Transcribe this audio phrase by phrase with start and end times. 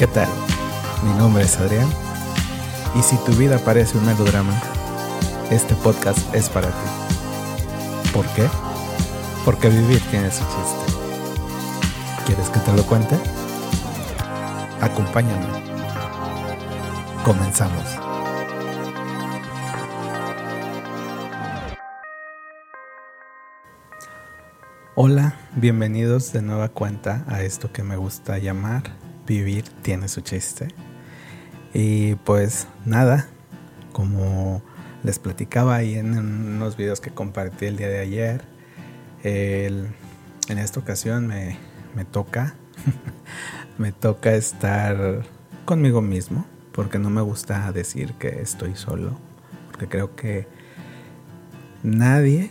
[0.00, 0.30] ¿Qué tal?
[1.04, 1.86] Mi nombre es Adrián
[2.98, 4.58] y si tu vida parece un melodrama,
[5.50, 8.10] este podcast es para ti.
[8.14, 8.48] ¿Por qué?
[9.44, 10.94] Porque vivir tiene su chiste.
[12.24, 13.14] ¿Quieres que te lo cuente?
[14.80, 15.44] Acompáñame.
[17.22, 17.84] Comenzamos.
[24.94, 30.68] Hola, bienvenidos de nueva cuenta a esto que me gusta llamar Vivir tiene su chiste.
[31.72, 33.28] Y pues nada,
[33.92, 34.62] como
[35.02, 38.44] les platicaba ahí en unos videos que compartí el día de ayer,
[39.22, 41.56] en esta ocasión me,
[41.94, 42.54] me toca,
[43.78, 45.22] me toca estar
[45.64, 49.18] conmigo mismo, porque no me gusta decir que estoy solo,
[49.70, 50.48] porque creo que
[51.82, 52.50] nadie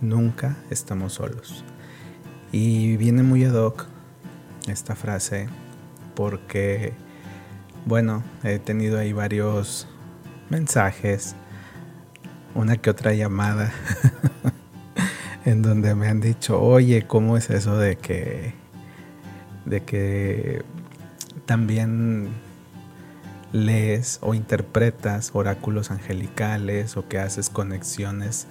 [0.00, 1.64] nunca estamos solos.
[2.50, 3.86] Y viene muy ad hoc
[4.68, 5.48] esta frase
[6.14, 6.92] porque,
[7.86, 9.86] bueno, he tenido ahí varios
[10.50, 11.34] mensajes,
[12.54, 13.72] una que otra llamada,
[15.44, 18.54] en donde me han dicho, oye, ¿cómo es eso de que,
[19.64, 20.62] de que
[21.46, 22.30] también
[23.52, 28.46] lees o interpretas oráculos angelicales o que haces conexiones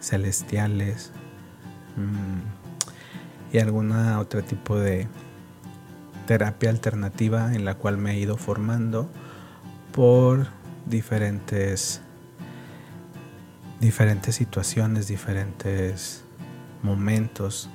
[0.00, 1.12] celestiales
[1.96, 5.06] mm, y alguna otro tipo de
[6.26, 9.08] terapia alternativa en la cual me he ido formando
[9.92, 10.46] por
[10.86, 12.00] diferentes
[13.80, 16.22] diferentes situaciones, diferentes
[16.84, 17.68] momentos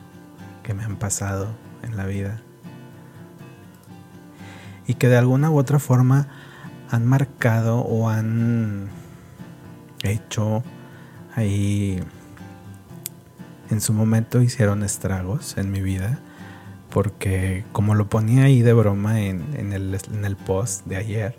[0.63, 1.49] que me han pasado
[1.83, 2.41] en la vida.
[4.87, 6.27] Y que de alguna u otra forma
[6.89, 8.87] han marcado o han
[10.01, 10.63] hecho
[11.35, 12.01] ahí
[13.69, 16.19] en su momento hicieron estragos en mi vida
[16.97, 21.35] porque como lo ponía ahí de broma en, el, post de ayer,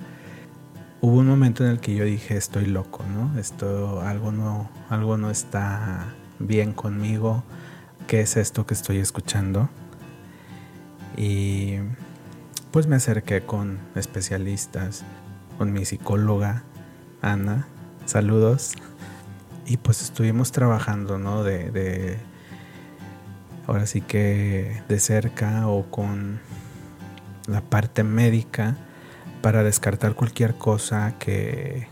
[1.01, 3.37] hubo un momento en el que yo dije estoy loco, ¿no?
[3.41, 7.43] Esto, algo no, algo no está bien conmigo.
[8.07, 9.69] ¿Qué es esto que estoy escuchando?
[11.17, 11.79] Y
[12.71, 15.03] pues me acerqué con especialistas,
[15.59, 16.63] con mi psicóloga,
[17.21, 17.67] Ana,
[18.05, 18.75] saludos.
[19.67, 21.43] Y pues estuvimos trabajando, ¿no?
[21.43, 22.17] de
[23.69, 26.41] ahora sí que de cerca o con
[27.47, 28.77] la parte médica
[29.43, 31.87] para descartar cualquier cosa que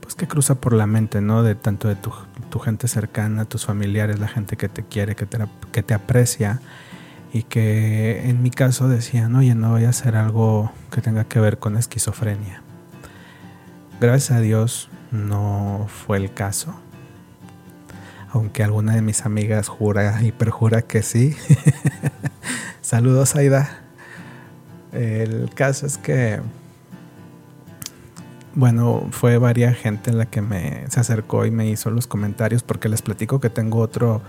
[0.00, 1.42] pues que cruza por la mente, ¿no?
[1.42, 2.12] De tanto de tu,
[2.58, 5.38] gente cercana, tus familiares, la gente que te quiere, que te,
[5.72, 6.60] que te aprecia
[7.32, 11.40] y que en mi caso decían, oye, no voy a hacer algo que tenga que
[11.40, 12.62] ver con esquizofrenia.
[14.00, 16.74] Gracias a Dios no fue el caso
[18.32, 21.36] aunque alguna de mis amigas jura y perjura que sí.
[22.80, 23.80] Saludos, Aida.
[24.92, 26.40] El caso es que,
[28.54, 32.88] bueno, fue varias gente la que me se acercó y me hizo los comentarios porque
[32.88, 34.22] les platico que tengo otro,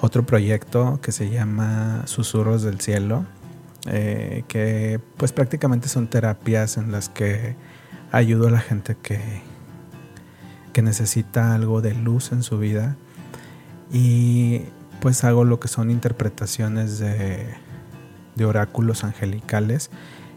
[0.00, 3.24] otro proyecto que se llama Susurros del Cielo,
[3.86, 7.56] eh, que pues prácticamente son terapias en las que
[8.12, 9.20] ayudo a la gente que,
[10.72, 12.96] que necesita algo de luz en su vida
[13.92, 14.62] y
[15.00, 17.48] pues hago lo que son interpretaciones de,
[18.42, 19.90] oráculos angelicales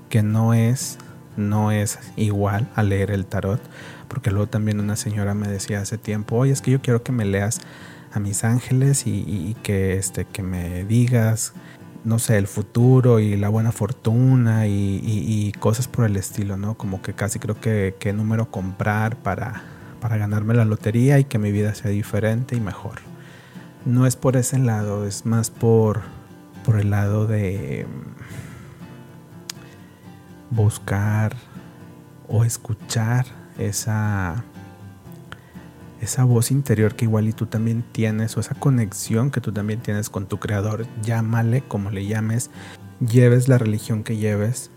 [0.10, 0.98] que no es
[1.38, 3.62] no es igual a leer el tarot
[4.10, 7.14] porque luego también una señora me decía hace tiempo oye es que yo quiero que
[7.14, 7.62] me leas
[8.12, 11.54] a mis ángeles y, que este que me digas
[12.04, 17.02] no sé el futuro y la buena fortuna y, cosas por el estilo no como
[17.02, 19.64] que casi creo que qué número comprar para
[20.02, 23.13] para ganarme la lotería y que mi vida sea diferente y mejor
[23.86, 26.02] no es por ese lado, es más por,
[26.66, 27.86] por el lado de
[30.50, 31.36] buscar
[32.28, 33.26] o escuchar
[33.58, 34.44] esa
[36.04, 39.80] esa voz interior que igual y tú también tienes o esa conexión que tú también
[39.80, 42.50] tienes con tu creador, llámale como le llames,
[43.00, 44.70] lleves la religión que lleves,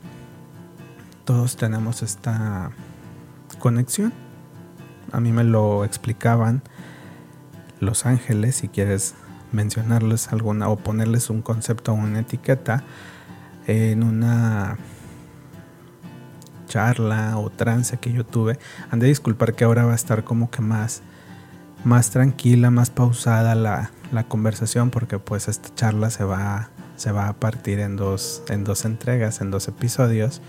[1.25, 2.71] todos tenemos esta
[3.59, 4.13] conexión.
[5.11, 6.63] A mí me lo explicaban
[7.81, 9.15] los Ángeles, si quieres
[9.53, 12.85] mencionarles alguna o ponerles un concepto o una etiqueta
[13.67, 14.77] en una
[16.67, 18.59] charla o trance que yo tuve.
[18.91, 21.03] Han de disculpar que ahora va a estar como que más,
[21.85, 23.91] más tranquila, más pausada la,
[24.29, 28.85] conversación porque pues esta charla se va, se va a partir en dos, en dos
[28.85, 30.41] entregas, en dos episodios.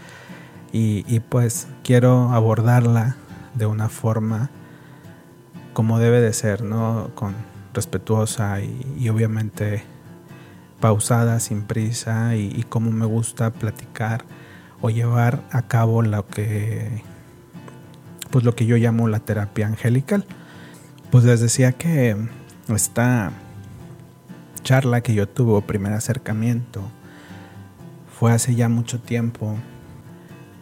[0.71, 3.15] Y, y pues quiero abordarla
[3.56, 4.50] de una forma
[5.77, 7.12] como debe de ser, ¿no?
[7.13, 7.35] Con
[7.71, 9.83] respetuosa y, obviamente
[10.79, 14.25] pausada, sin prisa y, como me gusta platicar
[14.81, 17.03] o llevar a cabo lo que
[18.31, 20.25] pues lo que yo llamo la terapia angelical.
[21.12, 22.18] Pues les decía que
[22.69, 23.31] esta
[24.63, 26.81] charla que yo tuve, primer acercamiento,
[28.18, 29.56] fue hace ya mucho tiempo.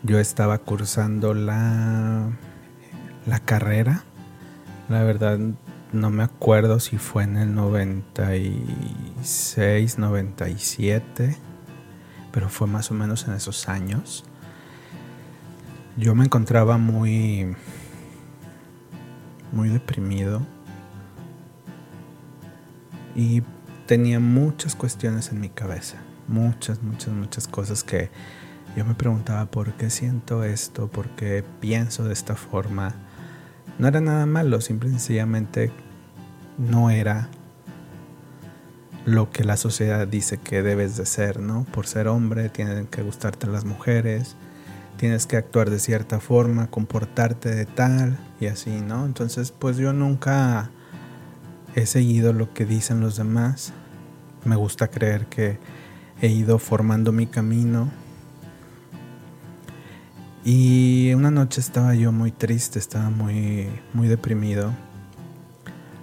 [0.03, 2.31] Yo estaba cursando la,
[3.25, 4.03] la carrera.
[4.89, 5.39] La verdad
[5.91, 11.37] no me acuerdo si fue en el 96, 97,
[12.31, 14.25] pero fue más o menos en esos años.
[15.97, 17.55] Yo me encontraba muy
[19.51, 20.41] muy deprimido
[23.15, 23.41] y
[23.85, 25.97] tenía muchas cuestiones en mi cabeza,
[26.27, 28.09] muchas, muchas, muchas cosas que
[28.75, 32.93] yo me preguntaba por qué siento esto, por qué pienso de esta forma.
[33.77, 35.71] No era nada malo, simple y sencillamente
[36.57, 37.29] no era
[39.05, 41.65] lo que la sociedad dice que debes de ser, ¿no?
[41.65, 44.35] Por ser hombre tienen que gustarte las mujeres,
[44.97, 49.05] tienes que actuar de cierta forma, comportarte de tal y así, ¿no?
[49.05, 50.71] Entonces, pues yo nunca
[51.75, 53.73] he seguido lo que dicen los demás.
[54.45, 55.59] Me gusta creer que
[56.21, 57.91] he ido formando mi camino.
[60.47, 64.71] Y una noche estaba yo muy triste, estaba muy muy deprimido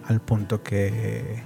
[0.08, 1.44] al punto que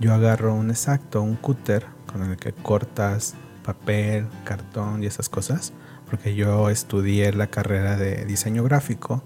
[0.00, 5.72] yo agarro un exacto, un cúter con el que cortas papel, cartón y esas cosas
[6.10, 9.22] porque yo estudié la carrera de diseño gráfico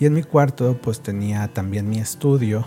[0.00, 2.64] y en mi cuarto pues tenía también mi estudio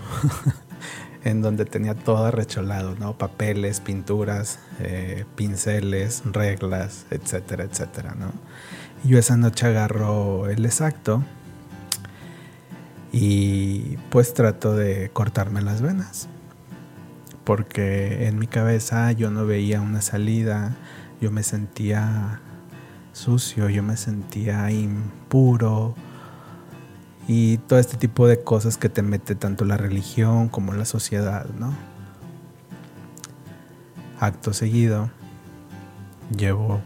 [1.23, 3.17] en donde tenía todo recholado, ¿no?
[3.17, 8.31] Papeles, pinturas, eh, pinceles, reglas, etcétera, etcétera, ¿no?
[9.03, 11.23] Yo esa noche agarro el exacto
[13.11, 16.27] y pues trato de cortarme las venas
[17.49, 20.75] porque en mi cabeza yo no veía una salida,
[21.19, 22.41] yo me sentía
[23.11, 25.95] sucio, yo me sentía impuro
[27.27, 31.47] y todo este tipo de cosas que te mete tanto la religión como la sociedad,
[31.57, 31.73] ¿no?
[34.19, 35.09] Acto seguido,
[36.37, 36.81] llevo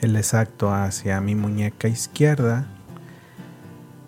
[0.00, 2.66] el exacto hacia mi muñeca izquierda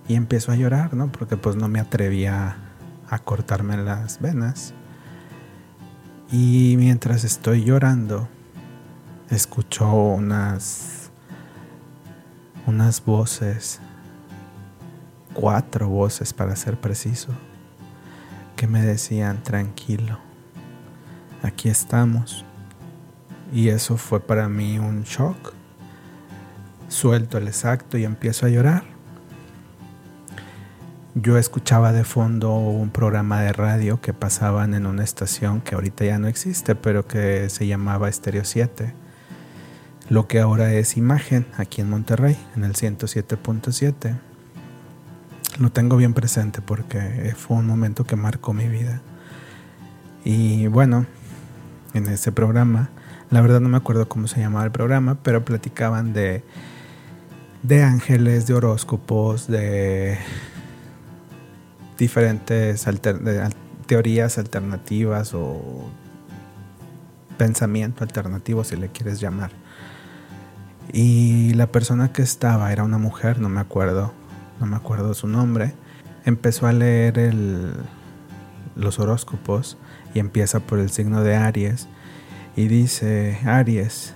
[0.07, 1.11] y empiezo a llorar, ¿no?
[1.13, 2.57] Porque pues no me atrevía
[3.09, 4.75] a cortarme las venas.
[6.31, 8.29] Y mientras estoy llorando,
[9.31, 10.99] escucho unas
[12.69, 13.81] unas voces,
[15.33, 17.31] cuatro voces para ser preciso,
[18.57, 20.19] que me decían, tranquilo,
[21.43, 22.45] aquí estamos.
[23.51, 25.55] Y eso fue para mí un shock.
[26.89, 28.85] Suelto el exacto y empiezo a llorar.
[31.15, 36.05] Yo escuchaba de fondo un programa de radio que pasaban en una estación que ahorita
[36.05, 38.95] ya no existe, pero que se llamaba Stereo 7
[40.09, 44.19] lo que ahora es imagen aquí en Monterrey, en el 107.7.
[45.59, 49.03] Lo tengo bien presente porque fue un momento que marcó mi vida.
[50.25, 51.07] Y bueno,
[51.95, 52.91] en ese programa,
[53.31, 56.43] la verdad no me acuerdo cómo se llamaba el programa, pero platicaban de,
[57.63, 60.19] de ángeles, de horóscopos, de
[61.99, 62.87] diferentes
[63.87, 65.91] teorías alternativas o
[67.37, 69.51] pensamiento alternativo, si le quieres llamar.
[70.93, 74.13] Y la persona que estaba era una mujer, no me acuerdo,
[74.61, 75.75] no me acuerdo su nombre.
[76.25, 77.33] Empezó a leer
[78.77, 79.77] los horóscopos
[80.15, 81.89] y empieza por el signo de Aries
[82.57, 84.15] y dice, Aries,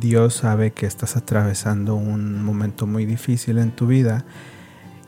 [0.00, 4.24] Dios sabe que estás atravesando un momento muy difícil en tu vida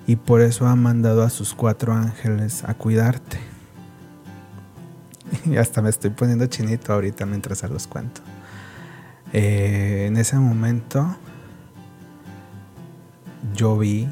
[0.06, 3.38] y por eso ha mandado a sus cuatro ángeles a cuidarte.
[5.46, 8.20] Y hasta me estoy poniendo chinito ahorita mientras se los cuento.
[9.32, 11.16] Eh, en ese momento
[13.54, 14.08] yo vi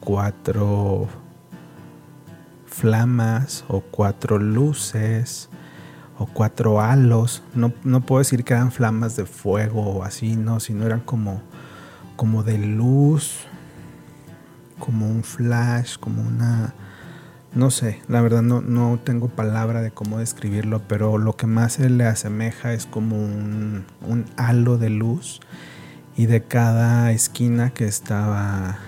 [0.00, 1.08] cuatro
[2.66, 5.50] flamas o cuatro luces
[6.20, 7.42] o cuatro halos.
[7.54, 11.40] No, no, puedo decir que eran flamas de fuego o así, no, sino eran como,
[12.14, 13.46] como de luz,
[14.78, 16.74] como un flash, como una
[17.52, 21.72] no sé, la verdad no, no, tengo palabra de cómo describirlo, pero lo que más
[21.72, 23.84] se le asemeja es como un,
[24.36, 25.40] halo de luz
[26.16, 28.78] y de cada esquina que estaba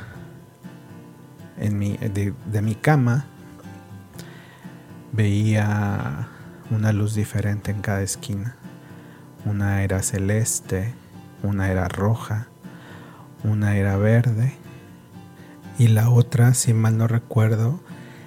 [1.59, 3.25] en mi, de mi cama
[5.12, 6.29] veía
[6.73, 8.57] una luz diferente en cada esquina.
[9.45, 10.95] Una era celeste,
[11.43, 12.49] una era roja,
[13.45, 14.55] una era verde
[15.79, 17.81] y la otra, si mal no recuerdo,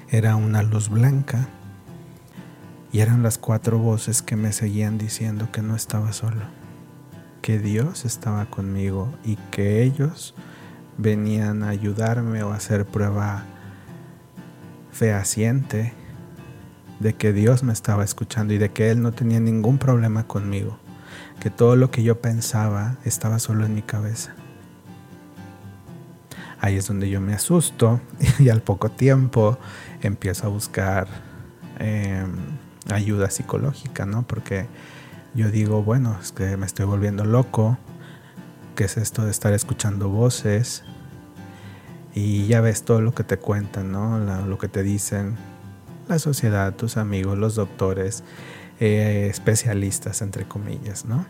[0.10, 1.48] era una luz blanca
[2.92, 6.42] y eran las cuatro voces que me seguían diciendo que no estaba solo,
[7.42, 10.34] que Dios estaba conmigo y que ellos
[10.98, 13.44] venían a ayudarme o a hacer prueba
[14.92, 15.94] fehaciente
[17.00, 20.78] de que Dios me estaba escuchando y de que Él no tenía ningún problema conmigo,
[21.40, 24.34] que todo lo que yo pensaba estaba solo en mi cabeza.
[26.60, 28.00] Ahí es donde yo me asusto
[28.40, 29.58] y al poco tiempo
[30.02, 31.08] empiezo a buscar
[31.80, 32.32] em,
[32.92, 34.24] ayuda psicológica, ¿no?
[34.24, 34.68] Porque
[35.34, 37.78] yo digo, bueno, es que me estoy volviendo loco,
[38.76, 40.84] ¿qué es esto de estar escuchando voces?
[42.14, 44.18] Y ya ves todo lo que te cuentan, ¿no?
[44.20, 45.36] lo que te dicen
[46.08, 48.24] la sociedad, tus amigos, los doctores,
[48.80, 51.26] eh, especialistas, entre comillas, ¿no?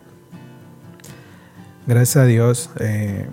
[1.88, 3.28] Gracias a Dios, eh,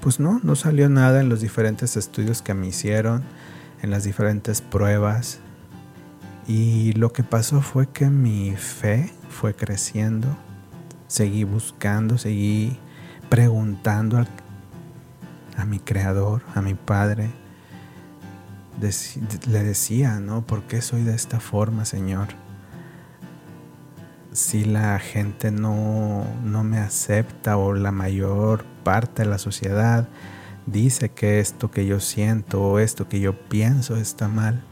[0.00, 3.22] pues no, no salió nada en los diferentes estudios que me hicieron,
[3.82, 5.40] en las diferentes pruebas.
[6.48, 10.28] Y lo que pasó fue que mi fe fue creciendo,
[11.06, 12.78] seguí buscando, seguí
[13.28, 14.24] preguntando
[15.56, 17.30] a mi creador, a mi padre.
[18.80, 20.46] Le decía, ¿no?
[20.46, 22.28] ¿Por qué soy de esta forma, Señor?
[24.32, 30.08] Si la gente no, no me acepta o la mayor parte de la sociedad
[30.66, 34.62] dice que esto que yo siento o esto que yo pienso está mal,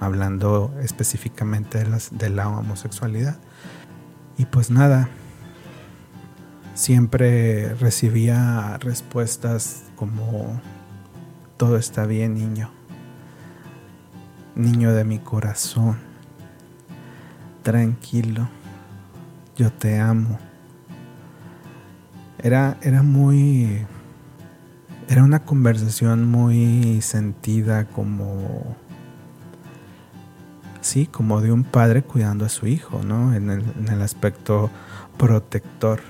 [0.00, 3.36] hablando específicamente de, de la homosexualidad.
[4.38, 5.08] Y pues nada,
[6.74, 10.60] siempre recibía respuestas como,
[11.56, 12.70] todo está bien niño,
[14.54, 15.98] niño de mi corazón,
[17.62, 18.48] tranquilo,
[19.56, 20.38] yo te amo.
[22.42, 23.86] Era, era muy,
[25.08, 28.76] era una conversación muy sentida como
[30.80, 33.34] sí, como de un padre cuidando a su hijo, ¿no?
[33.34, 34.70] En el, en el aspecto
[35.16, 36.00] protector.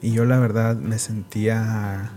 [0.00, 2.10] Y yo la verdad me sentía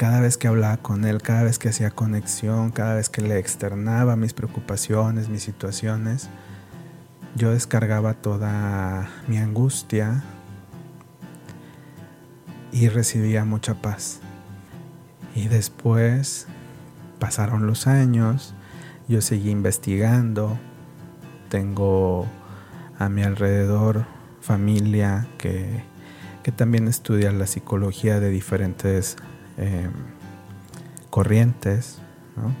[0.00, 3.38] cada vez que hablaba con él, cada vez que hacía conexión, cada vez que le
[3.38, 6.30] externaba mis preocupaciones, mis situaciones,
[7.36, 10.24] yo descargaba toda mi angustia
[12.72, 14.20] y recibía mucha paz.
[15.34, 16.46] Y después
[17.18, 18.54] pasaron los años
[19.06, 20.58] yo seguí investigando,
[21.50, 22.26] tengo
[22.98, 24.06] a mi alrededor
[24.40, 25.82] familia que,
[26.56, 29.16] también estudia la psicología de diferentes
[29.60, 29.92] em,
[31.10, 31.98] corrientes,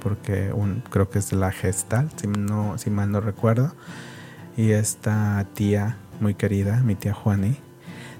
[0.00, 0.52] porque
[0.90, 3.74] creo que es la gestal, si, no, si mal no recuerdo,
[4.56, 7.56] y esta tía muy querida, mi tía Juani,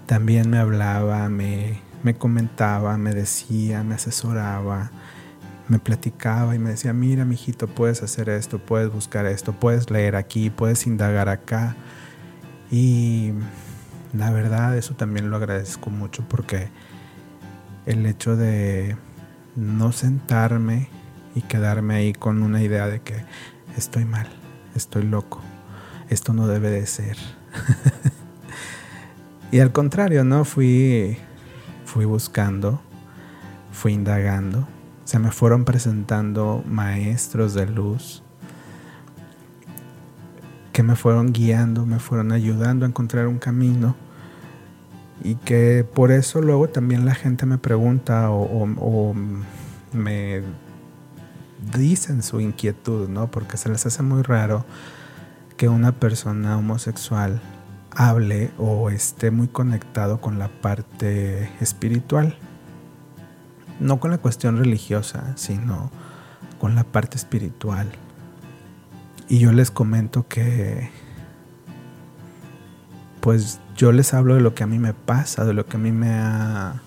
[0.06, 4.90] también me hablaba, me, me comentaba, me decía, me asesoraba,
[5.68, 10.16] me platicaba y me decía, mira, mijito, puedes hacer esto, puedes buscar esto, puedes leer
[10.16, 11.76] aquí, puedes indagar acá.
[12.72, 13.32] Y
[14.12, 16.70] la verdad, eso también lo agradezco mucho porque
[17.86, 18.96] el hecho de
[19.56, 20.88] no sentarme
[21.34, 23.24] y quedarme ahí con una idea de que
[23.76, 24.28] estoy mal,
[24.74, 25.40] estoy loco,
[26.08, 27.16] esto no debe de ser.
[29.52, 30.44] y al contrario, ¿no?
[30.44, 31.16] Fui,
[31.84, 32.80] fui buscando,
[33.72, 34.66] fui indagando
[35.10, 38.22] se me fueron presentando maestros de luz
[40.72, 43.96] que me fueron guiando, me fueron ayudando a encontrar un camino
[45.22, 49.14] y que por eso luego también la gente me pregunta o,
[49.92, 50.42] me
[51.76, 53.30] dicen su inquietud, ¿no?
[53.30, 54.64] Porque se les hace muy raro
[55.56, 57.40] que una persona homosexual
[57.90, 62.36] hable o esté muy conectado con la parte espiritual
[63.80, 65.90] no con la cuestión religiosa, sino
[66.60, 67.90] con la parte espiritual.
[69.28, 70.90] Y yo les comento que,
[73.20, 75.80] pues yo les hablo de lo que a mí me pasa, de lo que a
[75.80, 76.82] mí me ha,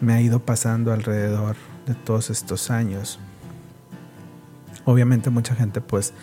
[0.00, 1.54] me ha ido pasando alrededor
[1.86, 3.20] de todos estos años.
[4.84, 6.14] Obviamente mucha gente pues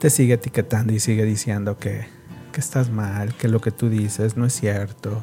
[0.00, 2.08] te sigue etiquetando y sigue diciendo que,
[2.50, 5.22] que estás mal, que lo que tú dices no es cierto,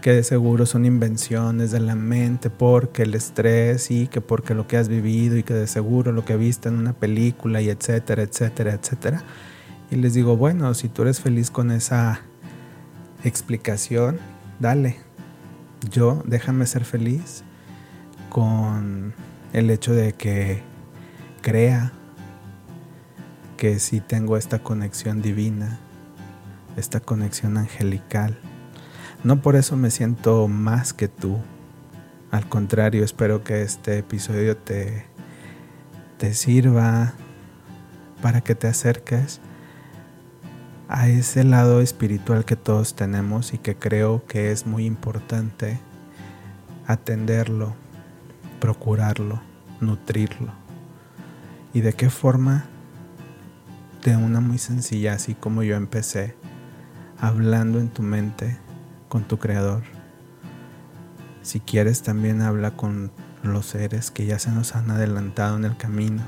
[0.00, 4.66] que de seguro son invenciones de la mente porque el estrés y que porque lo
[4.66, 8.22] que has vivido y que de seguro lo que viste en una película y etcétera,
[8.22, 9.24] etcétera, etcétera.
[9.90, 12.22] Y les digo, bueno, si tú eres feliz con esa
[13.28, 14.18] explicación,
[14.60, 14.96] dale.
[15.90, 17.44] Yo déjame ser feliz
[18.30, 19.14] con
[19.52, 20.62] el hecho de que
[21.42, 21.92] crea
[23.56, 25.78] que si tengo esta conexión divina,
[26.76, 28.38] esta conexión angelical
[29.26, 31.38] no por eso me siento más que tú.
[32.30, 35.04] Al contrario, espero que este episodio te,
[36.18, 37.14] te sirva
[38.22, 39.40] para que te acerques
[40.88, 45.80] a ese lado espiritual que todos tenemos y que creo que es muy importante
[46.86, 47.74] atenderlo,
[48.60, 49.40] procurarlo,
[49.80, 50.52] nutrirlo.
[51.74, 52.66] ¿Y de qué forma?
[54.04, 56.36] De una muy sencilla, así como yo empecé,
[57.18, 58.56] hablando en tu mente
[59.08, 59.82] con tu creador.
[61.42, 63.10] Si quieres también habla con
[63.42, 66.22] los seres que ya se nos han adelantado en el camino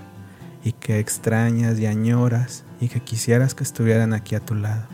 [0.65, 4.87] y que extrañas y añoras y que quisieras que estuvieran aquí a tu lado.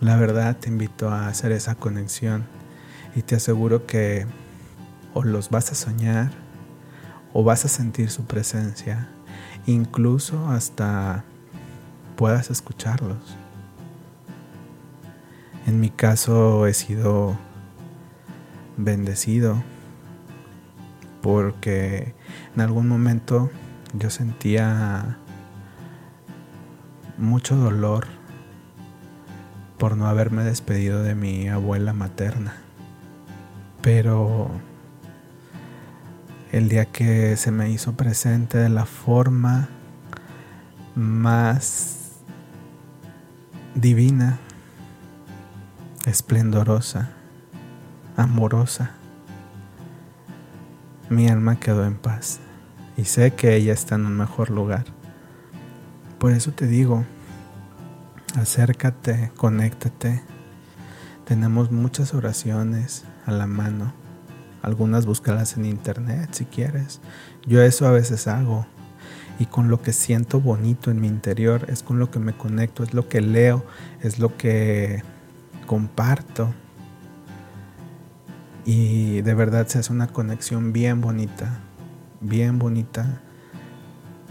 [0.00, 2.44] La verdad te invito a hacer esa conexión
[3.14, 4.26] y te aseguro que
[5.14, 6.30] o los vas a soñar
[7.32, 9.08] o vas a sentir su presencia,
[9.66, 11.24] incluso hasta
[12.16, 13.36] puedas escucharlos.
[15.66, 17.36] En mi caso he sido
[18.76, 19.62] bendecido
[21.22, 22.14] porque
[22.54, 23.50] en algún momento
[23.92, 25.18] yo sentía
[27.18, 28.06] mucho dolor
[29.78, 32.54] por no haberme despedido de mi abuela materna.
[33.82, 34.50] Pero
[36.52, 39.68] el día que se me hizo presente de la forma
[40.94, 42.12] más
[43.74, 44.38] divina,
[46.06, 47.10] esplendorosa,
[48.16, 48.92] amorosa,
[51.08, 52.40] mi alma quedó en paz
[52.96, 54.84] y sé que ella está en un mejor lugar.
[56.18, 57.04] Por eso te digo,
[58.34, 60.22] acércate, conéctate.
[61.24, 63.92] Tenemos muchas oraciones a la mano.
[64.62, 67.00] Algunas búscalas en internet si quieres.
[67.46, 68.66] Yo eso a veces hago.
[69.38, 72.82] Y con lo que siento bonito en mi interior es con lo que me conecto,
[72.82, 73.66] es lo que leo,
[74.00, 75.02] es lo que
[75.66, 76.54] comparto.
[78.64, 81.60] Y de verdad se hace una conexión bien bonita,
[82.20, 83.22] bien bonita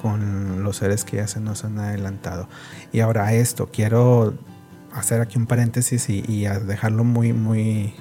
[0.02, 2.48] con los seres que ya se nos han adelantado.
[2.92, 4.36] Y ahora esto, quiero
[4.94, 7.94] hacer aquí un paréntesis y, dejarlo muy, muy,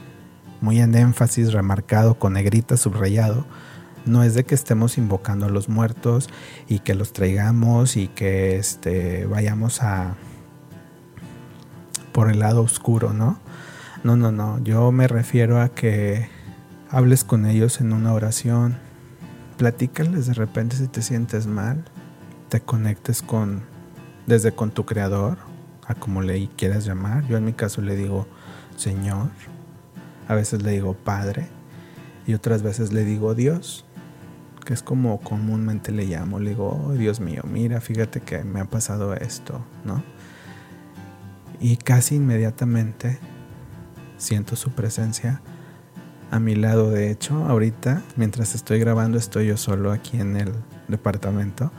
[0.61, 3.47] muy en énfasis, remarcado, con negrita, subrayado.
[4.07, 6.29] No es de que estemos invocando a los muertos
[6.69, 10.15] y que los traigamos y que este, vayamos a
[12.13, 13.39] por el lado oscuro, ¿no?
[14.05, 14.63] No, no, no.
[14.63, 16.29] Yo me refiero a que
[16.91, 18.79] hables con ellos en una oración,
[19.55, 21.85] platícales de repente si te sientes mal,
[22.49, 23.63] te conectes con,
[24.27, 25.39] desde con tu creador,
[25.87, 27.27] a como le quieras llamar.
[27.27, 28.27] Yo en mi caso le digo
[28.77, 29.31] Señor,
[30.29, 31.47] a veces le digo Padre
[32.27, 33.85] y otras veces le digo Dios,
[34.65, 36.39] que es como comúnmente le llamo.
[36.41, 40.03] Le digo, oh, Dios mío, mira, fíjate que me ha pasado esto, ¿no?
[41.61, 43.19] Y casi inmediatamente
[44.17, 45.41] siento su presencia
[46.35, 46.91] a mi lado.
[46.91, 50.53] De hecho, ahorita, mientras estoy grabando, estoy yo solo aquí en el
[50.89, 51.71] departamento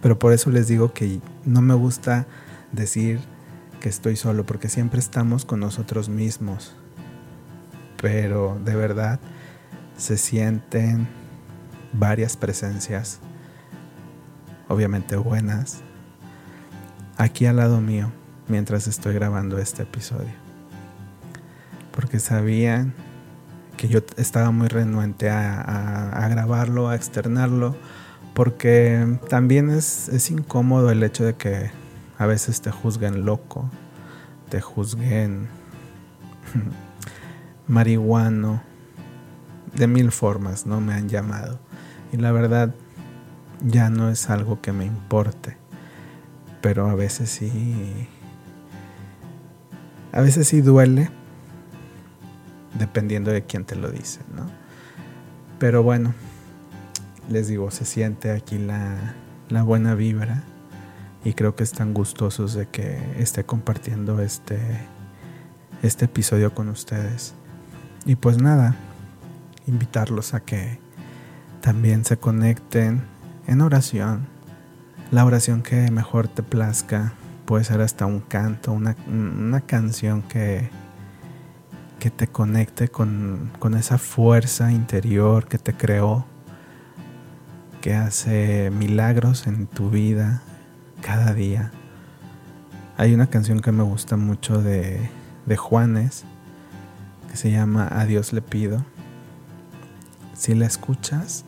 [0.00, 2.26] pero por eso les digo que no me gusta
[2.72, 3.20] decir
[3.80, 6.74] que estoy solo, porque siempre estamos con nosotros mismos.
[8.00, 9.20] Pero de verdad
[9.96, 11.06] se sienten
[11.92, 13.20] varias presencias,
[14.68, 15.80] obviamente buenas,
[17.16, 18.10] aquí al lado mío,
[18.48, 20.32] mientras estoy grabando este episodio.
[21.92, 22.94] Porque sabían
[23.80, 27.74] que yo estaba muy renuente a, grabarlo, a externarlo
[28.34, 31.70] porque también es, incómodo el hecho de que
[32.18, 33.70] a veces te juzguen loco,
[34.50, 35.48] te juzguen
[37.68, 38.62] marihuano,
[39.74, 40.82] de mil formas, ¿no?
[40.82, 41.58] Me han llamado.
[42.12, 42.74] Y la verdad
[43.62, 45.56] ya no es algo que me importe,
[46.60, 48.06] pero a veces sí,
[50.12, 51.08] a veces sí duele,
[52.78, 54.46] dependiendo de quién te lo dice, ¿no?
[55.58, 56.14] Pero bueno,
[57.28, 59.14] les digo, se siente aquí la,
[59.62, 60.42] buena vibra
[61.24, 64.58] y creo que están gustosos de que esté compartiendo este,
[65.82, 67.34] este episodio con ustedes.
[68.06, 68.76] Y pues nada,
[69.66, 70.78] invitarlos a que
[71.60, 73.02] también se conecten
[73.46, 74.26] en oración.
[75.10, 77.12] La oración que mejor te plazca
[77.44, 80.70] puede ser hasta un canto, una, canción que,
[82.00, 86.26] que te conecte con, con esa fuerza interior que te creó
[87.80, 90.42] que hace milagros en tu vida
[91.00, 91.70] cada día.
[92.96, 95.08] Hay una canción que me gusta mucho de,
[95.46, 96.24] de Juanes
[97.30, 98.84] que se llama A Dios le pido.
[100.34, 101.44] Si la escuchas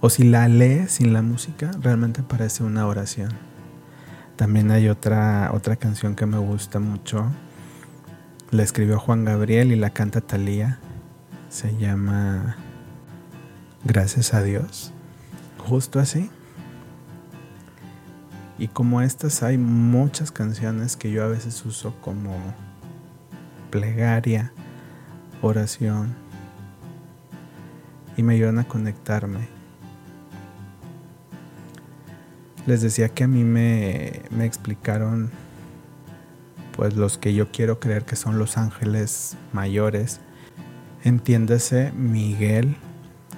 [0.00, 3.30] o si la lees sin la música, realmente parece una oración.
[4.36, 7.26] También hay otra, otra canción que me gusta mucho.
[8.50, 10.80] La escribió Juan Gabriel y la canta Talía.
[11.48, 12.56] Se llama
[13.84, 14.92] Gracias a Dios
[15.60, 16.28] justo así.
[18.58, 22.36] Y como estas hay muchas canciones que yo a veces uso como
[23.70, 24.52] plegaria,
[25.42, 26.14] oración,
[28.16, 29.48] y me ayudan a conectarme.
[32.66, 35.30] Les decía que a mí me, me explicaron
[36.76, 40.20] pues los que yo quiero creer que son los ángeles mayores.
[41.04, 42.76] Entiéndase Miguel,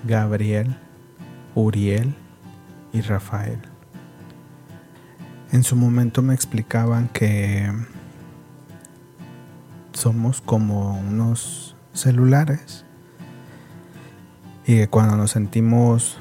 [0.05, 0.77] Gabriel,
[1.55, 2.15] Uriel
[2.93, 3.61] y Rafael.
[5.53, 7.71] En su momento me explicaban que
[9.93, 12.85] somos como unos celulares
[14.67, 16.17] y que cuando nos sentimos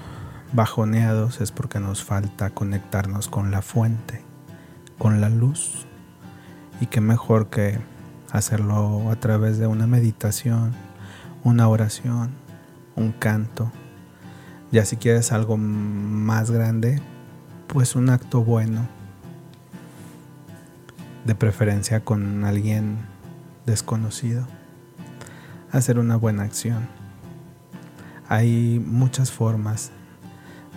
[0.53, 4.21] bajoneados es porque nos falta conectarnos con la fuente,
[4.97, 5.87] con la luz.
[6.81, 7.79] Y qué mejor que
[8.31, 10.73] hacerlo a través de una meditación,
[11.43, 12.31] una oración,
[12.95, 13.71] un canto.
[14.71, 16.99] Ya si quieres algo más grande,
[17.67, 18.87] pues un acto bueno,
[21.23, 22.97] de preferencia con alguien
[23.67, 24.47] desconocido.
[25.71, 26.87] Hacer una buena acción.
[28.27, 29.91] Hay muchas formas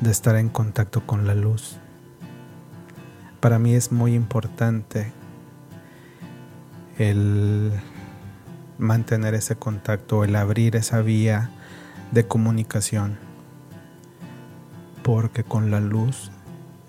[0.02, 1.78] de estar en contacto con la luz.
[3.40, 5.12] Para mí es muy importante
[6.98, 7.72] el
[8.78, 11.50] mantener ese contacto, el abrir esa vía
[12.12, 13.18] de comunicación,
[15.02, 16.30] porque con la luz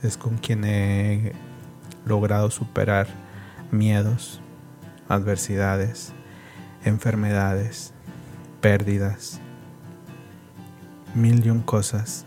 [0.03, 1.33] es con quien he
[2.05, 3.07] logrado superar
[3.71, 4.41] miedos,
[5.09, 6.13] adversidades,
[6.83, 7.93] enfermedades,
[8.61, 9.39] pérdidas,
[11.13, 12.25] mil y un cosas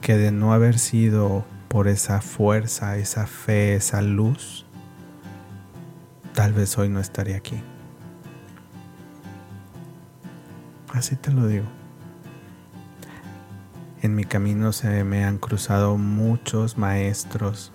[0.00, 4.66] que de no haber sido por esa fuerza, esa fe, esa luz,
[6.42, 7.62] tal vez hoy no estaría aquí.
[10.92, 11.66] Así te lo digo.
[14.00, 17.70] En mi camino se me han cruzado muchos maestros,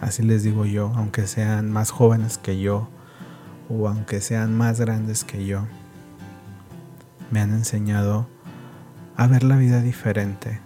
[0.00, 2.88] así les digo yo, aunque sean más jóvenes que yo
[3.68, 5.64] o aunque sean más grandes que yo,
[7.30, 8.26] me han enseñado
[9.16, 10.58] a ver la vida diferente,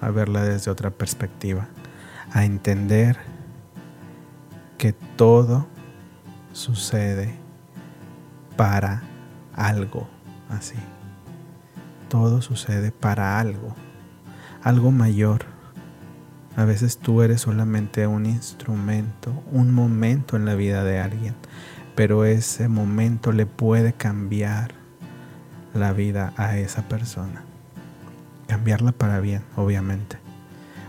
[0.00, 1.68] a verla desde otra perspectiva,
[2.32, 3.16] a entender
[4.76, 5.72] que todo
[6.54, 7.34] sucede
[8.56, 9.02] para
[9.54, 10.08] algo
[10.48, 10.78] así.
[12.08, 13.76] Todo sucede para algo,
[14.62, 15.54] algo mayor
[16.56, 21.34] a veces tú eres solamente un instrumento, un momento en la vida de alguien,
[21.96, 24.72] pero ese momento le puede cambiar
[25.74, 27.42] la vida a esa persona.
[28.46, 30.18] Cambiarla para bien, obviamente.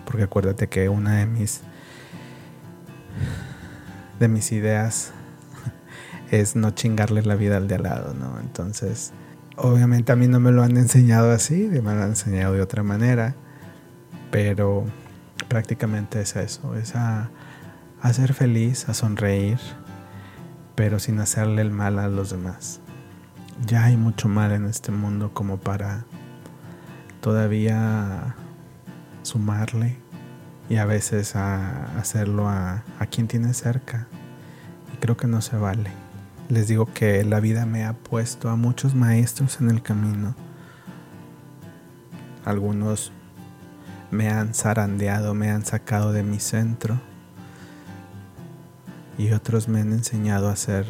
[0.05, 1.61] Porque acuérdate que una de mis
[4.19, 5.13] de mis ideas
[6.31, 8.39] es no chingarle la vida al de al lado, ¿no?
[8.39, 9.11] Entonces,
[9.57, 12.83] obviamente a mí no me lo han enseñado así, me lo han enseñado de otra
[12.83, 13.35] manera,
[14.31, 14.85] pero
[15.47, 17.29] prácticamente es eso, es a,
[18.11, 19.59] ser feliz, a sonreír,
[20.75, 22.81] pero sin hacerle el mal a los demás.
[23.65, 26.05] Ya hay mucho mal en este mundo como para
[27.21, 28.35] todavía
[29.23, 29.97] sumarle
[30.69, 34.07] y a veces a hacerlo a, a quien tiene cerca.
[34.93, 36.04] Y creo que no se vale.
[36.49, 40.35] Les digo que la vida me ha puesto a muchos maestros en el camino.
[42.45, 43.11] Algunos
[44.11, 46.99] me han zarandeado, me han sacado de mi centro
[49.17, 50.85] y otros me han enseñado a ser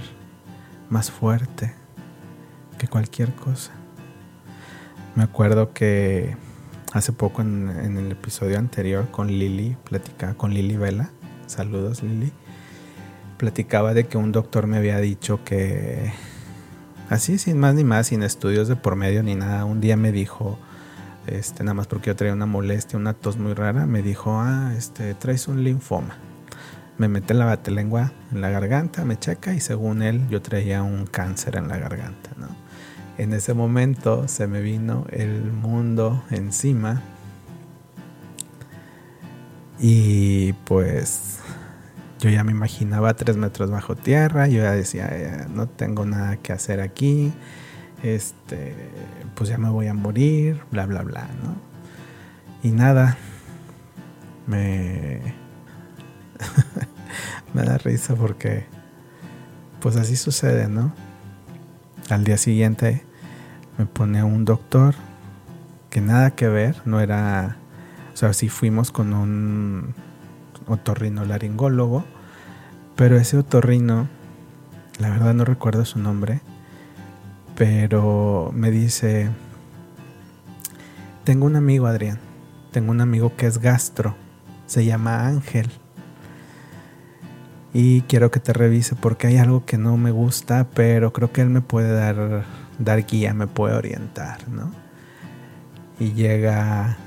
[0.89, 1.73] más fuerte
[2.77, 3.71] que cualquier cosa.
[5.15, 6.35] Me acuerdo que
[6.91, 11.11] hace poco en, el episodio anterior con Lili, platicaba con Lili Vela,
[11.47, 12.33] saludos Lili,
[13.37, 16.11] platicaba de que un doctor me había dicho que
[17.09, 20.11] así sin más ni más, sin estudios de por medio ni nada, un día me
[20.11, 20.57] dijo,
[21.27, 24.73] este, nada más porque yo traía una molestia, una tos muy rara, me dijo, ah,
[24.77, 26.17] este, traes un linfoma.
[26.97, 31.05] Me mete la batelengua en la garganta, me checa y según él yo traía un
[31.05, 32.47] cáncer en la garganta, ¿no?
[33.17, 37.01] En ese momento se me vino el mundo encima
[39.79, 41.39] y pues
[42.25, 46.37] yo ya me imaginaba tres metros bajo tierra, yo ya decía, eh, no tengo nada
[46.37, 47.31] que hacer aquí,
[48.01, 48.73] este,
[49.35, 51.55] pues ya me voy a morir, bla, bla, bla, ¿no?
[52.67, 53.15] Y nada,
[54.47, 55.21] me,
[57.53, 58.65] me da risa porque,
[59.79, 60.95] pues así sucede, ¿no?
[62.09, 63.03] Al día siguiente
[63.77, 64.95] me pone un doctor
[65.91, 67.57] que nada que ver, no era,
[68.15, 69.93] o sea, sí fuimos con un
[70.65, 72.03] otorrino laringólogo,
[72.95, 74.07] pero ese otorrino,
[74.99, 76.41] la verdad no recuerdo su nombre,
[77.55, 79.29] pero me dice,
[81.23, 82.19] tengo un amigo Adrián,
[82.71, 84.15] tengo un amigo que es gastro,
[84.67, 85.69] Se llama Ángel.
[87.71, 91.41] Y quiero que te revise porque hay algo que no me gusta, pero creo que
[91.41, 92.45] él me puede dar,
[92.79, 94.71] dar guía, me puede orientar, ¿no?
[95.99, 96.97] Y llega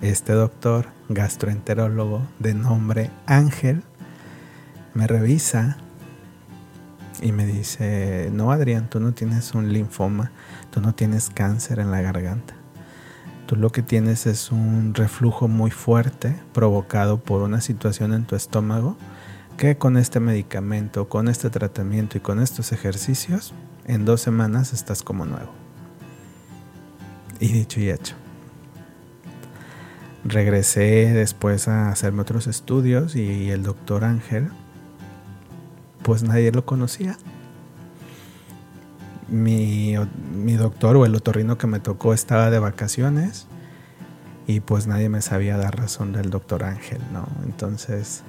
[0.00, 3.82] este doctor, gastroenterólogo de nombre Ángel,
[4.98, 5.76] me revisa
[7.22, 10.32] y me dice, no Adrián, tú no tienes un linfoma,
[10.72, 12.54] tú no tienes cáncer en la garganta.
[13.46, 18.34] Tú lo que tienes es un reflujo muy fuerte provocado por una situación en tu
[18.34, 18.96] estómago
[19.56, 23.54] que con este medicamento, con este tratamiento y con estos ejercicios,
[23.86, 25.52] en dos semanas estás como nuevo.
[27.38, 28.16] Y dicho y hecho.
[30.24, 34.50] Regresé después a hacerme otros estudios y el doctor Ángel
[36.08, 37.18] pues nadie lo conocía.
[39.28, 39.94] Mi,
[40.56, 43.46] doctor o el otorrino que me tocó estaba de vacaciones
[44.46, 47.28] y pues nadie me sabía dar razón del doctor Ángel, ¿no?
[47.44, 48.22] Entonces,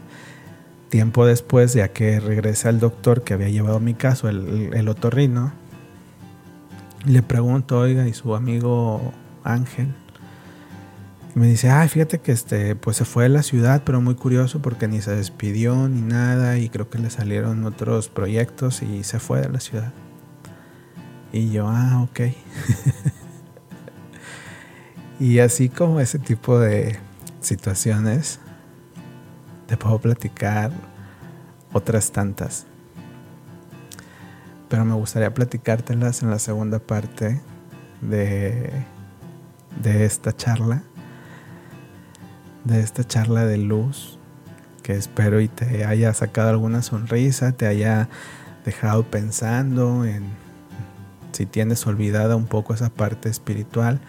[0.89, 5.53] tiempo después, ya que regresé al doctor que había llevado mi caso, el, el otorrino,
[7.05, 9.13] le pregunto, oiga, ¿y su amigo
[9.45, 9.93] Ángel?
[11.39, 14.61] Me dice, ay, fíjate que este, pues se fue de la ciudad, pero muy curioso
[14.61, 19.21] porque ni se despidió ni nada y creo que le salieron otros proyectos y se
[19.21, 19.93] fue de la ciudad.
[21.31, 22.19] Y yo, ah, ok.
[25.21, 26.99] y así como ese tipo de
[27.39, 28.41] situaciones,
[29.65, 30.71] te puedo platicar
[31.71, 32.65] otras tantas.
[34.67, 37.39] Pero me gustaría platicártelas en la segunda parte
[38.01, 38.83] de,
[39.81, 40.83] de esta charla
[42.63, 44.19] de esta charla de luz
[44.83, 48.09] que espero y te haya sacado alguna sonrisa, te haya
[48.65, 50.23] dejado pensando en
[51.31, 53.99] si tienes olvidada un poco esa parte espiritual,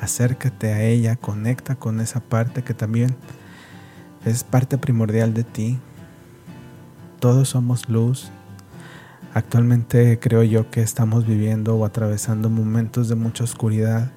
[0.00, 3.14] acércate a ella, conecta con esa parte que también
[4.24, 5.78] es parte primordial de ti.
[7.20, 8.30] Todos somos luz.
[9.34, 14.10] Actualmente creo yo que estamos viviendo o atravesando momentos de mucha oscuridad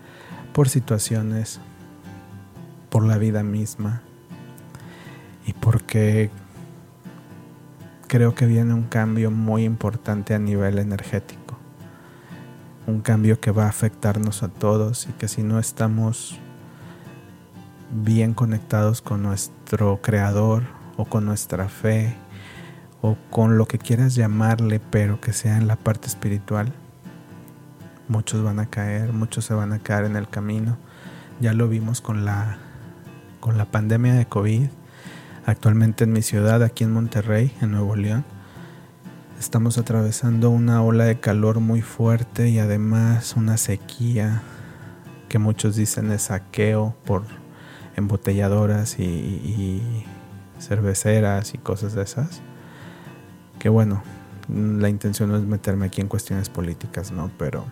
[0.53, 1.60] por situaciones
[2.93, 4.03] por la vida misma
[5.47, 6.29] y porque
[8.06, 11.58] creo que viene un cambio muy importante a nivel energético.
[12.86, 16.38] Un cambio que va a afectarnos a todos y que si no estamos
[17.89, 20.62] bien conectados con nuestro creador
[20.95, 22.15] o con nuestra fe
[23.01, 26.71] o con lo que quieras llamarle, pero que sea en la parte espiritual,
[28.08, 30.77] muchos van a caer, muchos se van a caer en el camino.
[31.41, 32.60] Ya lo vimos con la
[33.43, 34.69] con la pandemia de COVID,
[35.45, 38.23] actualmente en mi ciudad, aquí en Monterrey, en Nuevo León,
[39.38, 44.43] estamos atravesando una ola de calor muy fuerte y además una sequía
[45.27, 47.23] que muchos dicen es saqueo por
[47.97, 50.06] embotelladoras y,
[50.58, 52.39] cerveceras y cosas de esas.
[53.60, 54.03] Que bueno,
[54.47, 57.29] la intención no es meterme aquí en cuestiones políticas, ¿no?
[57.38, 57.65] Pero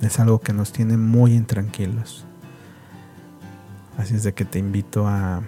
[0.00, 2.24] es algo que nos tiene muy intranquilos.
[4.00, 5.42] Así es de que te invito a,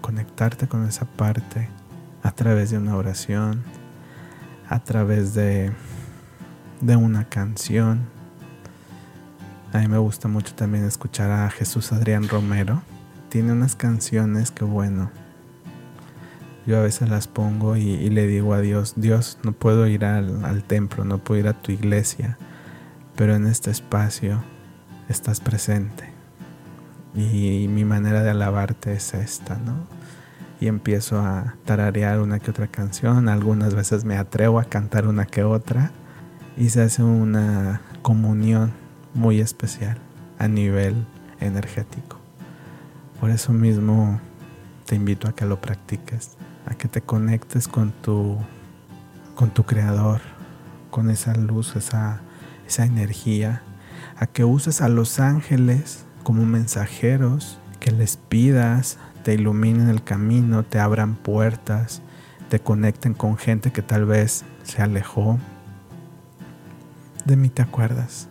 [0.00, 1.68] conectarte con esa parte
[2.22, 3.64] a través de una oración,
[4.68, 5.72] a través de,
[6.80, 8.06] de una canción.
[9.72, 12.82] A mí me gusta mucho también escuchar a Jesús Adrián Romero.
[13.30, 15.10] Tiene unas canciones que bueno,
[16.64, 20.44] yo a veces las pongo y, le digo a Dios, Dios, no puedo ir al,
[20.44, 22.38] al templo, no puedo ir a tu iglesia,
[23.16, 24.44] pero en este espacio
[25.08, 26.17] estás presente
[27.14, 29.74] y mi manera de alabarte es esta, ¿no?
[30.60, 35.24] Y empiezo a tararear una que otra canción, algunas veces me atrevo a cantar una
[35.24, 35.92] que otra
[36.56, 38.72] y se hace una comunión
[39.14, 39.98] muy especial
[40.38, 41.06] a nivel
[41.40, 42.18] energético.
[43.20, 44.20] Por eso mismo
[44.84, 48.36] te invito a que lo practiques, a que te conectes con tu,
[49.34, 50.20] con tu creador,
[50.90, 52.20] con esa luz, esa,
[52.66, 53.62] esa energía,
[54.16, 60.62] a que uses a los ángeles como mensajeros, que les pidas, te iluminen el camino,
[60.62, 62.02] te abran puertas,
[62.50, 65.38] te conecten con gente que tal vez se alejó.
[67.24, 68.28] De mí te acuerdas,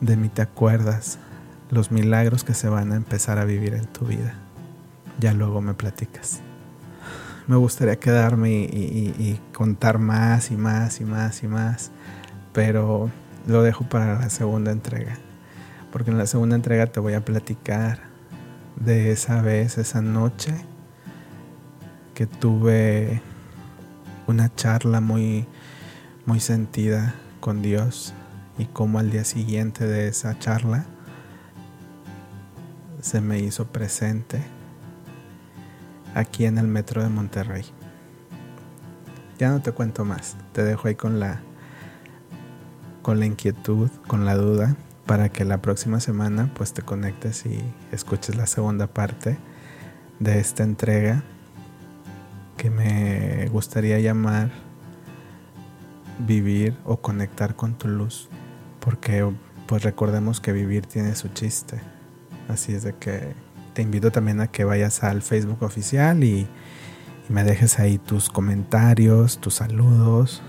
[0.00, 1.18] de mí te acuerdas
[1.68, 4.34] los milagros que se van a empezar a vivir en tu vida.
[5.18, 6.42] Ya luego me platicas.
[7.48, 11.90] Me gustaría quedarme y, y contar más y más y más y más,
[12.52, 13.10] pero
[13.48, 15.18] lo dejo para la segunda entrega
[15.94, 18.00] porque en la segunda entrega te voy a platicar
[18.74, 20.52] de esa vez, esa noche
[22.14, 23.22] que tuve
[24.26, 25.46] una charla muy,
[26.26, 28.12] muy sentida con Dios
[28.58, 30.84] y cómo al día siguiente de esa charla
[33.00, 34.42] se me hizo presente
[36.16, 37.66] aquí en el metro de Monterrey.
[39.38, 41.40] Ya no te cuento más, te dejo ahí con la
[43.00, 47.60] con la inquietud, con la duda para que la próxima semana pues te conectes y
[47.92, 49.38] escuches la segunda parte
[50.18, 51.22] de esta entrega
[52.56, 54.50] que me gustaría llamar
[56.18, 58.28] vivir o conectar con tu luz
[58.80, 59.30] porque
[59.66, 61.80] pues recordemos que vivir tiene su chiste.
[62.48, 63.34] Así es de que
[63.72, 66.46] te invito también a que vayas al Facebook oficial y,
[67.28, 70.42] y me dejes ahí tus comentarios tus saludos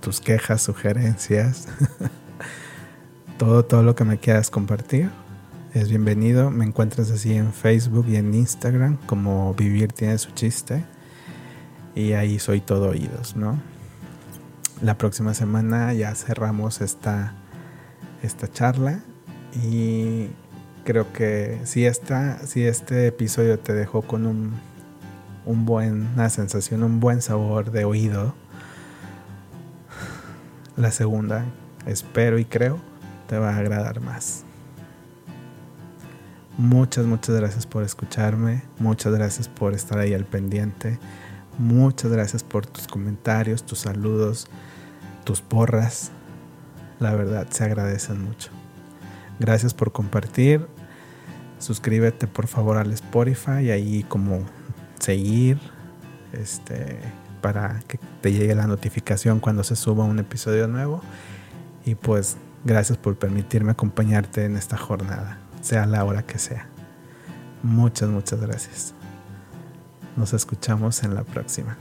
[0.00, 1.68] tus quejas sugerencias
[3.40, 5.08] todo, todo lo que me quieras compartir
[5.72, 6.50] es bienvenido.
[6.50, 10.84] Me encuentras así en Facebook y en Instagram como Vivir tiene su chiste.
[11.94, 13.58] Y ahí soy todo oídos, ¿no?
[14.82, 17.32] La próxima semana ya cerramos esta,
[18.22, 19.00] esta charla
[19.64, 20.26] y
[20.84, 24.52] creo que si, esta, si este episodio te dejó con un,
[25.46, 28.34] un buen, una sensación, un buen sabor de oído,
[30.76, 31.46] la segunda
[31.86, 32.89] espero y creo
[33.30, 34.42] te va a agradar más.
[36.58, 38.64] Muchas, muchas gracias por escucharme.
[38.80, 40.98] Muchas gracias por estar ahí al pendiente.
[41.56, 44.48] Muchas gracias por tus comentarios, tus saludos,
[45.22, 46.10] tus porras.
[46.98, 48.50] La verdad, se agradecen mucho.
[49.38, 50.66] Gracias por compartir.
[51.60, 54.40] Suscríbete por favor al Spotify y ahí como
[54.98, 55.60] seguir
[56.32, 56.98] este
[57.40, 61.00] para que te llegue la notificación cuando se suba un episodio nuevo.
[61.84, 66.66] Y pues Gracias por permitirme acompañarte en esta jornada, sea la hora que sea.
[67.62, 68.94] Muchas, muchas gracias.
[70.16, 71.76] Nos escuchamos en la próxima.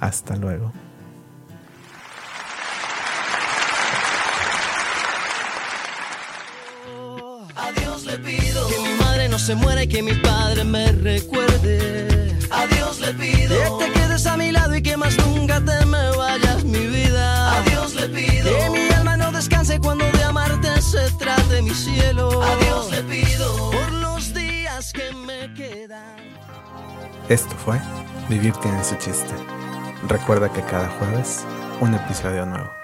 [0.00, 0.72] Hasta luego.
[7.56, 12.36] Adiós le pido que mi madre no se muera y que mi padre me recuerde.
[12.50, 13.91] Adiós le pido
[21.72, 22.42] mi cielo.
[22.42, 26.16] Adiós le pido por los días que me quedan.
[27.28, 27.80] Esto fue
[28.28, 29.34] Vivir tiene su chiste.
[30.08, 31.44] Recuerda que cada jueves
[31.80, 32.81] un episodio nuevo.